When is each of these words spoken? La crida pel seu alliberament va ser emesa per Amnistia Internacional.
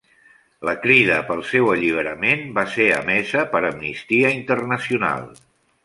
La 0.69 0.73
crida 0.85 1.17
pel 1.27 1.43
seu 1.49 1.69
alliberament 1.75 2.41
va 2.57 2.65
ser 2.79 2.89
emesa 2.97 3.47
per 3.55 3.65
Amnistia 3.71 4.37
Internacional. 4.43 5.33